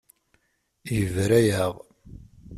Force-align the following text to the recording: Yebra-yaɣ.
Yebra-yaɣ. 0.95 1.73